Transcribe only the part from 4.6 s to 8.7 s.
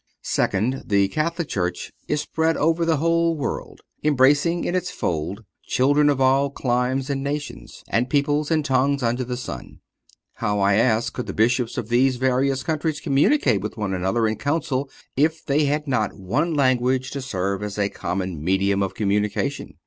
in its fold children of all climes and nations, and peoples and